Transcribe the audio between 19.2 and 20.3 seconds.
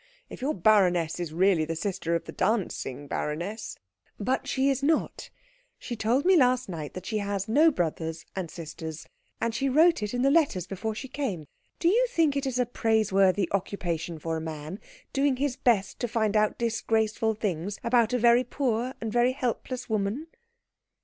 helpless woman?"